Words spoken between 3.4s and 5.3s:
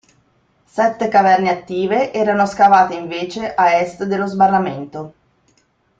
a est dello sbarramento.